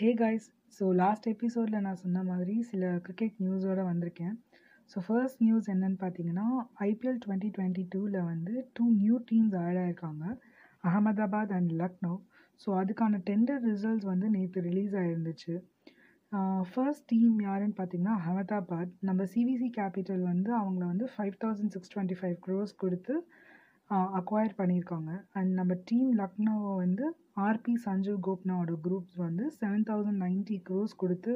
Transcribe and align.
Hey 0.00 0.10
guys 0.20 0.46
so 0.76 0.84
last 1.00 1.26
எபிசோடில் 1.30 1.82
நான் 1.86 1.98
சொன்ன 2.02 2.20
மாதிரி 2.28 2.54
சில 2.68 2.90
கிரிக்கெட் 3.06 3.34
நியூஸோடு 3.44 3.82
வந்திருக்கேன். 3.88 4.36
ஸோ 4.90 4.98
ஃபர்ஸ்ட் 5.06 5.40
நியூஸ் 5.46 5.66
என்னன்னு 5.72 5.98
பார்த்தீங்கன்னா 6.02 6.46
ஐபிஎல் 6.86 7.18
டுவெண்ட்டி 7.24 7.48
டுவெண்ட்டி 7.56 7.84
டூவில் 7.94 8.16
வந்து 8.30 8.54
டூ 8.76 8.84
நியூ 8.92 9.16
டீம்ஸ் 9.30 9.56
ஆட் 9.62 9.80
ஆயிருக்காங்க. 9.82 10.24
அகமதாபாத் 10.84 11.52
அண்ட் 11.58 11.72
லக்னோ. 11.82 12.14
ஸோ 12.60 12.70
அதுக்கான 12.80 13.20
டெண்டர் 13.28 13.60
ரிசல்ட்ஸ் 13.70 14.08
வந்து 14.12 14.28
நேற்று 14.36 14.62
ரிலீஸ் 14.68 14.94
ஆகிருந்துச்சு 15.02 15.54
ஃபர்ஸ்ட் 16.72 17.06
டீம் 17.06 17.36
யாருன்னு 17.48 17.78
பார்த்தீங்கன்னா 17.80 18.16
அகமதாபாத். 18.20 18.94
நம்ம 19.10 19.26
சிவிசி 19.34 19.70
கேபிட்டல் 19.78 20.24
வந்து 20.32 20.52
அவங்கள 20.62 20.84
வந்து 20.92 21.08
five 21.16 21.36
thousand 21.44 21.74
six 21.76 21.94
twenty 21.96 22.18
five 22.22 22.38
crores 22.46 22.74
கொடுத்து 22.84 23.16
அக்வயர் 24.18 24.58
பண்ணியிருக்காங்க. 24.58 25.12
அண்ட் 25.38 25.52
நம்ம 25.58 25.72
டீம் 25.88 26.10
லக்னோவை 26.20 26.72
வந்து 26.82 27.06
ஆர்பி 27.46 27.74
சஞ்சீவ் 27.86 28.18
கோப்னாவோட 28.26 28.74
குரூப்ஸ் 28.84 29.16
வந்து 29.26 29.44
செவன் 29.60 29.86
தௌசண்ட் 29.88 30.22
நைன்ட்டி 30.24 30.56
க்ரோஸ் 30.68 30.94
கொடுத்து 31.02 31.32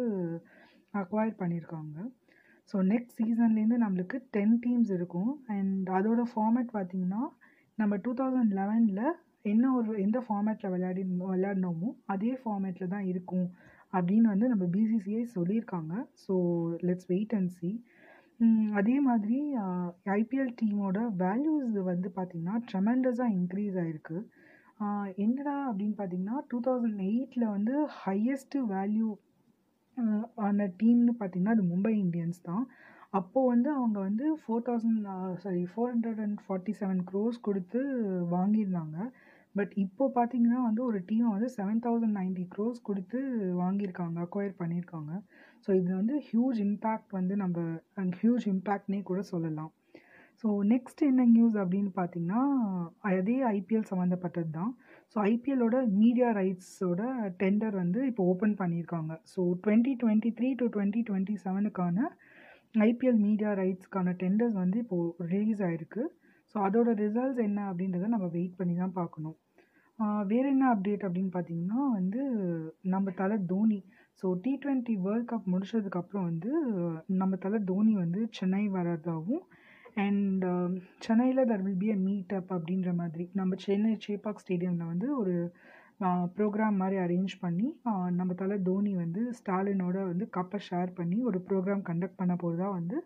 அக்வயர் 1.01 1.35
பண்ணியிருக்காங்க. 1.41 1.97
ஸோ 2.71 2.77
நெக்ஸ்ட் 2.93 3.17
சீசன்லேருந்து 3.19 3.79
நம்மளுக்கு 3.85 4.19
டென் 4.37 4.57
டீம்ஸ் 4.65 4.93
இருக்கும். 4.99 5.33
அண்ட் 5.55 5.89
அதோட 5.99 6.23
ஃபார்மேட் 6.33 6.71
பார்த்திங்கன்னா 6.77 7.23
நம்ம 7.81 7.97
டூ 8.05 8.13
தௌசண்ட் 8.21 8.53
லெவனில் 8.61 9.05
என்ன 9.53 9.71
ஒரு 9.79 9.93
எந்த 10.05 10.19
ஃபார்மேட்டில் 10.27 10.73
விளையாடி 10.75 11.03
விளையாடினோமோ 11.33 11.89
அதே 12.13 12.33
ஃபார்மேட்டில் 12.43 12.93
தான் 12.95 13.09
இருக்கும். 13.13 13.49
அப்படின்னு 13.97 14.29
வந்து 14.33 14.47
நம்ம 14.53 14.65
பிசிசிஐ 14.77 15.25
சொல்லியிருக்காங்க. 15.35 15.95
So 16.25 16.35
let's 16.89 17.11
wait 17.13 17.35
and 17.39 17.53
see 17.59 17.71
அதே 18.79 18.97
மாதிரி 19.09 19.39
ஐபிஎல் 20.21 20.55
டீமோட 20.61 20.99
வேல்யூஸ் 21.23 21.77
வந்து 21.91 22.09
பார்த்திங்கன்னா 22.17 22.57
ட்ரெமெண்டஸாக 22.71 23.37
இன்க்ரீஸ் 23.39 23.77
ஆகிருக்கு 23.83 24.19
என்னடா 25.25 25.55
அப்படின்னு 25.69 25.97
பார்த்தீங்கன்னா 25.99 26.39
டூ 26.51 26.59
தௌசண்ட் 26.67 27.01
எயிட்டில் 27.11 27.53
வந்து 27.57 27.75
ஹையஸ்ட்டு 28.01 28.65
வேல்யூ 28.75 29.11
ஆன 30.47 30.67
டீம்னு 30.81 31.13
பார்த்திங்கன்னா 31.21 31.55
அது 31.57 31.65
மும்பை 31.73 31.93
இந்தியன்ஸ் 32.05 32.41
தான். 32.49 32.65
அப்போது 33.19 33.51
வந்து 33.53 33.69
அவங்க 33.79 33.99
வந்து 34.09 34.27
four 34.41 34.65
thousand 34.69 35.05
sorry 35.43 35.63
four 35.73 35.91
hundred 35.93 36.23
and 36.25 36.39
forty 36.47 36.73
seven 36.81 37.03
crores 37.11 37.39
கொடுத்து 37.49 37.81
வாங்கியிருந்தாங்க. 38.35 38.97
பட் 39.55 39.73
இப்போ 39.85 40.05
பார்த்தீங்கன்னா 40.17 40.61
வந்து 40.69 40.83
ஒரு 40.89 40.99
டீமை 41.09 41.29
வந்து 41.35 41.49
செவன் 41.57 41.83
தௌசண்ட் 41.85 42.17
நைன்ட்டி 42.21 42.45
க்ரோஸ் 42.55 42.79
கொடுத்து 42.89 43.19
வாங்கியிருக்காங்க 43.63 44.19
அக்வயர் 44.27 44.55
பண்ணியிருக்காங்க. 44.61 45.13
ஸோ 45.65 45.69
இது 45.81 45.91
வந்து 46.01 46.15
ஹியூஜ் 46.29 46.59
இம்பேக்ட் 46.67 47.13
வந்து 47.19 47.35
நம்ம 47.43 47.59
அண்ட் 48.01 48.15
ஹியூஜ் 48.23 48.47
இம்பேக்ட்னே 48.55 49.01
கூட 49.11 49.21
சொல்லலாம். 49.33 49.71
ஸோ 50.41 50.49
நெக்ஸ்ட் 50.73 51.03
என்ன 51.11 51.25
நியூஸ் 51.35 51.57
அப்படின்னு 51.63 51.91
பார்த்தீங்கன்னா 51.99 52.41
அதே 53.11 53.37
ஐபிஎல் 53.57 53.87
சம்மந்தப்பட்டது 53.91 54.51
தான் 54.59 54.73
ஸோ 55.13 55.17
ஐபிஎல்லோட 55.33 55.77
மீடியா 56.01 56.29
ரைட்ஸோட 56.41 57.03
டெண்டர் 57.43 57.77
வந்து 57.83 58.01
இப்போ 58.11 58.23
ஓப்பன் 58.33 58.57
பண்ணியிருக்காங்க. 58.63 59.13
So 59.33 59.41
twenty 59.65 59.93
twenty 60.03 60.33
three 60.39 60.51
to 60.63 60.67
twenty 60.77 61.03
twenty 61.11 61.37
செவனுக்கான 61.45 62.11
IPL 62.89 63.21
media 63.29 63.51
ரைட்ஸ்க்கான 63.63 64.17
டெண்டர்ஸ் 64.23 64.59
வந்து 64.63 64.79
இப்போது 64.85 65.29
ரிலீஸ் 65.33 65.63
ஆகிருக்கு 65.69 66.05
ஸோ 66.55 66.59
அதோட 66.67 66.91
ரிசல்ட்ஸ் 67.05 67.41
என்ன 67.49 67.61
அப்படின்றத 67.71 68.09
நம்ம 68.15 68.27
வெயிட் 68.37 68.59
பண்ணி 68.59 68.75
தான் 68.83 68.97
பார்க்கணும். 69.01 69.37
வேறு 70.29 70.47
என்ன 70.49 70.65
அப்டேட் 70.71 71.05
அப்படின்னு 71.07 71.33
பார்த்தீங்கன்னா 71.35 71.83
வந்து 71.93 72.23
நம்ம 72.95 73.11
தலை 73.19 73.37
Dhoni. 73.51 73.81
So 74.23 74.27
T 74.43 74.53
twenty 74.63 74.95
world 75.05 75.31
cup 75.31 75.53
முடிச்சதுக்கப்புறம் 75.53 76.27
வந்து 76.31 76.51
நம்ம 77.21 77.37
தலை 77.37 77.59
தோனி 77.65 77.95
வந்து 77.97 78.21
சென்னை 78.31 78.65
வரதாகவும் 78.75 79.45
அண்ட் 79.97 80.45
um, 80.47 80.73
சென்னையில் 80.99 81.49
there 81.51 81.63
will 81.63 81.81
be 81.83 81.89
a 81.91 81.99
meet 82.01 82.33
up 82.33 82.51
அப்படின்ற 82.57 82.91
மாதிரி. 82.95 83.25
நம்ம 83.33 83.57
சென்னை 83.65 83.93
சேப்பாக் 84.07 84.43
ஸ்டேடியமில் 84.43 84.91
வந்து 84.93 85.09
ஒரு 85.17 85.35
ப்ரோக்ராம் 86.37 86.77
மாதிரி 86.77 86.97
அரேஞ்ச் 87.03 87.35
பண்ணி 87.41 87.69
நம்ம 88.17 88.31
தலை 88.35 88.57
தோனி 88.63 88.93
வந்து 88.97 89.21
ஸ்டாலினோட 89.39 89.99
வந்து 90.09 90.27
கப்பை 90.37 90.59
ஷேர் 90.69 90.91
பண்ணி 90.97 91.19
ஒரு 91.23 91.39
ப்ரோக்ராம் 91.49 91.85
கண்டக்ட் 91.91 92.21
பண்ண 92.21 92.35
போகிறதா 92.37 92.69
வந்து 92.71 92.97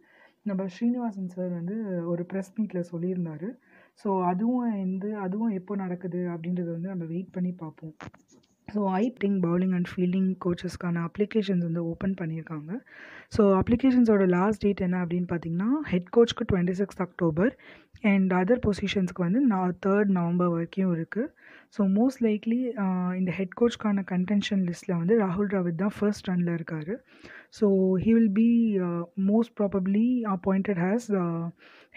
நம்ம 0.51 0.67
ஸ்ரீனிவாசன் 0.75 1.33
சார் 1.35 1.51
வந்து 1.59 1.77
ஒரு 2.13 2.23
ப்ரெஸ் 2.33 2.55
மீட்டில் 2.57 2.89
சொல்லியிருந்தார். 2.93 3.49
ஸோ 4.03 4.09
அதுவும் 4.31 4.67
வந்து 4.83 5.11
அதுவும் 5.27 5.55
எப்போ 5.61 5.77
நடக்குது 5.77 6.21
அப்படின்றத 6.35 6.69
வந்து 6.77 6.93
நம்ம 6.95 7.07
வெயிட் 7.15 7.35
பண்ணி 7.37 7.53
பார்ப்போம். 7.63 7.95
ஸோ 8.75 8.81
ஐ 9.01 9.05
பிங் 9.23 9.39
பவுலிங் 9.47 9.75
அண்ட் 9.77 9.89
ஃபீல்டிங் 9.91 10.31
கோச்சஸ்க்கான 10.45 11.03
அப்ளிகேஷன்ஸ் 11.09 11.65
வந்து 11.69 11.83
ஓப்பன் 11.91 12.17
பண்ணியிருக்காங்க. 12.21 12.71
ஸோ 13.35 13.43
அப்ளிகேஷன்ஸோட 13.61 14.25
லாஸ்ட் 14.39 14.63
டேட் 14.65 14.83
என்ன 14.87 14.97
அப்படின்னு 15.05 15.29
பார்த்தீங்கன்னா 15.33 15.71
head 15.93 16.11
கோச்க்கு 16.17 16.45
twenty 16.53 16.75
six 16.81 17.01
October 17.07 17.53
and 18.11 18.33
other 18.41 18.63
பொசிஷன்ஸ்க்கு 18.67 19.25
வந்து 19.27 19.41
நான் 19.53 19.73
தேர்ட் 19.87 20.11
நவம்பர் 20.19 20.53
வரைக்கும் 20.55 20.93
இருக்குது 20.97 21.31
ஸோ 21.77 21.81
மோஸ்ட் 21.97 22.21
லைக்லி 22.27 22.59
இந்த 23.21 23.31
ஹெட் 23.39 23.57
கோச்க்கான 23.61 24.05
கன்டென்ஷன் 24.13 24.63
லிஸ்ட்டில் 24.69 24.99
வந்து 25.01 25.17
ராகுல் 25.25 25.51
டிராவிட் 25.53 25.81
தான் 25.83 25.95
ஃபர்ஸ்ட் 25.97 26.29
ரனில் 26.31 26.53
இருக்கார். 26.59 26.93
So 27.59 27.67
he 28.05 28.11
will 28.19 28.33
be 28.43 28.49
most 29.31 29.55
probably 29.61 30.07
appointed 30.37 30.81
as 30.87 31.09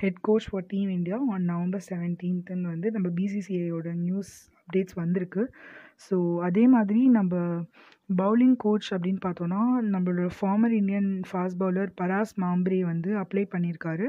head 0.03 0.19
coach 0.29 0.47
for 0.51 0.65
team 0.73 0.89
India 0.97 1.19
on 1.35 1.45
November 1.53 1.85
செவன்டீன்த்துன்னு 1.91 2.71
வந்து 2.73 2.89
நம்ம 2.97 3.07
பிசிசிஐயோட 3.19 3.89
நியூஸ் 4.07 4.33
அப்டேட்ஸ் 4.61 4.95
வந்திருக்கு. 4.95 5.43
ஸோ 6.05 6.15
அதே 6.41 6.63
மாதிரி 6.67 7.01
நம்ம 7.09 7.33
பவுலிங் 8.17 8.55
கோச் 8.57 8.87
அப்படின்னு 8.93 9.21
பார்த்தோன்னா 9.25 9.61
நம்மளோட 9.91 10.29
former 10.37 10.73
Indian 10.79 11.09
fast 11.29 11.59
bowler 11.61 11.91
Paras 12.01 12.33
Mhambrey 12.41 12.81
வந்து 12.83 13.11
அப்ளை 13.17 13.45
பண்ணியிருக்காரு. 13.53 14.07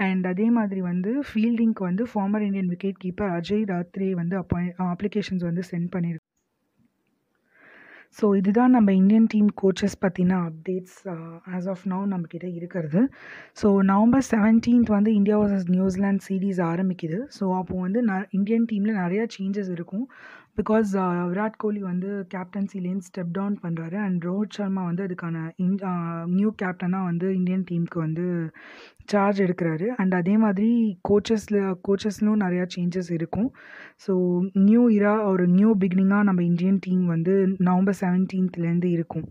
அண்ட் 0.00 0.26
அதே 0.26 0.46
மாதிரி 0.50 0.80
வந்து 0.82 1.10
ஃபீல்டிங்க்கு 1.28 1.82
வந்து 1.82 2.04
former 2.12 2.46
Indian 2.46 2.68
wicket 2.68 3.02
keeper 3.04 3.34
Ajay 3.38 3.66
Ratra 3.72 4.10
வந்து 4.14 4.36
அப்பாய் 4.36 4.70
அப்ளிகேஷன்ஸ் 4.88 5.44
வந்து 5.44 5.64
சென்ட் 5.70 5.90
பண்ணியிருக்கு 5.96 6.33
ஸோ 8.16 8.26
இதுதான் 8.36 8.74
நம்ம 8.76 8.90
இந்தியன் 8.92 9.28
டீம் 9.32 9.48
கோச்சஸ் 9.62 9.96
பற்றின 10.00 10.38
அப்டேட்ஸ் 10.48 10.98
ஆஸ் 11.56 11.68
ஆஃப் 11.72 11.84
நவ் 11.92 12.04
நம்மக்கிட்ட 12.12 12.46
இருக்கிறது. 12.58 13.00
ஸோ 13.62 13.68
நவம்பர் 13.92 14.26
செவன்டீன்த் 14.30 14.94
வந்து 14.96 15.12
India 15.14 15.38
versus 15.38 15.68
New Zealand 15.76 16.26
series 16.28 16.60
ஆரம்பிக்குது. 16.70 17.20
ஸோ 17.38 17.44
அப்போது 17.58 17.80
வந்து 17.80 18.02
ந 18.02 18.22
இந்தியன் 18.30 18.68
டீமில் 18.72 19.00
நிறையா 19.02 19.26
சேஞ்சஸ் 19.36 19.70
இருக்கும். 19.70 20.06
பிகாஸ் 20.58 20.90
uh, 20.96 21.22
விராட் 21.30 21.56
கோலி 21.56 21.80
வந்து 21.82 22.10
கேப்டன்சிலேருந்து 22.34 23.06
ஸ்டெப் 23.06 23.32
டவுன் 23.32 23.56
பண்ணுறாரு 23.62 23.96
அண்ட் 24.02 24.24
ரோஹித் 24.24 24.56
சர்மா 24.56 24.82
வந்து 24.82 25.02
அதுக்கான 25.06 25.36
இன் 25.56 25.72
நியூ 26.34 26.50
கேப்டனாக 26.62 27.08
வந்து 27.08 27.28
இந்தியன் 27.34 27.64
டீமுக்கு 27.70 27.98
வந்து 27.98 28.26
சார்ஜ் 29.12 29.40
எடுக்கிறாரு. 29.40 29.86
அண்ட் 29.96 30.14
அதே 30.14 30.34
மாதிரி 30.36 30.68
கோச்சஸில் 31.08 31.58
கோச்சஸ்லும் 31.88 32.38
நிறையா 32.44 32.66
சேஞ்சஸ் 32.76 33.10
இருக்கும். 33.10 33.48
ஸோ 34.06 34.12
நியூ 34.68 34.84
இரா 34.90 35.14
ஒரு 35.32 35.46
நியூ 35.48 35.72
பிகினிங்காக 35.82 36.28
நம்ம 36.30 36.44
இந்தியன் 36.50 36.80
டீம் 36.86 37.04
வந்து 37.06 37.34
நவம்பர் 37.68 38.00
செவன்டீன்த்லேருந்து 38.04 38.90
இருக்கும். 38.96 39.26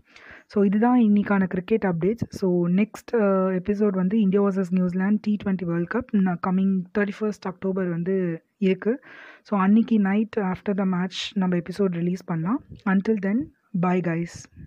ஸோ 0.52 0.58
இதுதான் 0.68 0.98
இன்றைக்கான 1.08 1.44
cricket 1.54 1.86
updates 1.90 2.26
so 2.40 2.48
next 2.80 3.12
episode 3.60 3.94
வந்து 4.02 4.16
India 4.20 4.42
versus 4.46 4.72
New Zealand 4.78 5.22
T 5.26 5.32
twenty 5.44 5.68
world 5.70 5.92
cup 5.94 6.10
coming 6.48 6.74
thirty 6.98 7.16
first 7.18 7.48
October 7.52 7.88
வந்து 7.96 8.16
இருக்குது 8.66 9.00
ஸோ 9.48 9.54
அன்றைக்கி 9.64 9.98
நைட் 10.10 10.36
ஆஃப்டர் 10.52 10.78
த 10.80 10.86
மேட்ச் 10.94 11.20
நம்ம 11.42 11.56
எபிசோட் 11.56 11.98
ரிலீஸ் 12.00 12.24
பண்ணலாம். 12.24 12.60
Until 12.92 13.22
then 13.28 13.42
bye 13.80 14.04
guys 14.10 14.36